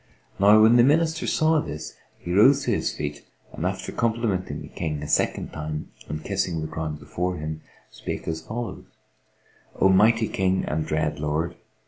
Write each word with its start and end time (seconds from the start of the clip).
Now 0.39 0.59
when 0.63 0.77
the 0.77 0.83
Minister 0.83 1.27
saw 1.27 1.59
this, 1.61 1.95
he 2.17 2.33
rose 2.33 2.63
to 2.63 2.71
his 2.71 2.91
feet 2.91 3.23
and, 3.53 3.67
after 3.67 3.91
complimenting 3.91 4.63
the 4.63 4.67
King 4.67 5.03
a 5.03 5.07
second 5.07 5.53
time 5.53 5.91
and 6.09 6.23
kissing 6.23 6.59
the 6.59 6.65
ground 6.65 6.97
before 6.97 7.35
him, 7.37 7.61
spake 7.91 8.27
as 8.27 8.41
follows, 8.41 8.85
"O 9.79 9.89
mighty 9.89 10.27
King 10.27 10.65
and 10.65 10.87
dread 10.87 11.19
Lord! 11.19 11.55